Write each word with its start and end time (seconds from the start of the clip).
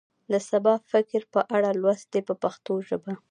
د 0.31 0.33
سبا 0.49 0.73
فکر 0.91 1.21
په 1.33 1.39
اړه 1.55 1.69
لوست 1.81 2.05
دی 2.13 2.21
په 2.27 2.33
پښتو 2.43 2.73
ژبه. 2.87 3.11